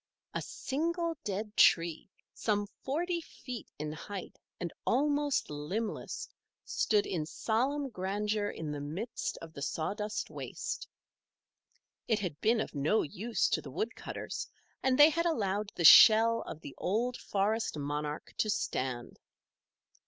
[0.33, 6.27] A single dead tree, some forty feet in height and almost limbless,
[6.65, 10.87] stood in solemn grandeur in the midst of the sawdust waste.
[12.07, 14.47] It had been of no use to the woodcutters
[14.81, 19.19] and they had allowed the shell of the old forest monarch to stand.